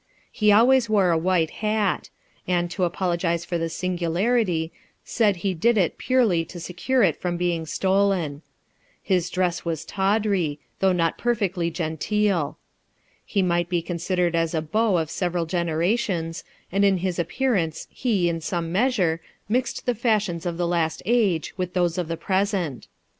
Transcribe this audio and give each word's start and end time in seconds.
He 0.31 0.51
always 0.51 0.89
wore 0.89 1.11
a 1.11 1.15
white 1.19 1.51
hat; 1.61 2.09
and, 2.47 2.71
to 2.71 2.85
apologize 2.85 3.45
for 3.45 3.59
this 3.59 3.75
singularity, 3.75 4.71
said, 5.05 5.35
he 5.35 5.53
did 5.53 5.77
it 5.77 5.99
purely 5.99 6.43
to 6.43 6.59
secure 6.59 7.03
it 7.03 7.21
from 7.21 7.37
being 7.37 7.67
stolen: 7.67 8.41
his 9.03 9.29
dress 9.29 9.63
was 9.63 9.85
tawdry, 9.85 10.57
though 10.79 10.91
not 10.91 11.19
perfectly 11.19 11.69
genteel; 11.69 12.57
he 13.23 13.43
might 13.43 13.69
be 13.69 13.83
considered 13.83 14.35
as 14.35 14.55
a 14.55 14.61
beau 14.63 14.97
of 14.97 15.11
several 15.11 15.45
generations, 15.45 16.43
and 16.71 16.83
in 16.83 16.97
his 16.97 17.19
appearance 17.19 17.85
he, 17.91 18.27
in 18.27 18.41
some 18.41 18.71
measure, 18.71 19.21
mixed 19.47 19.85
the 19.85 19.93
fashions 19.93 20.47
of 20.47 20.57
the 20.57 20.65
last 20.67 21.03
age 21.05 21.53
with 21.57 21.75
those 21.75 21.99
of 21.99 22.07
the 22.07 22.17
present. 22.17 22.87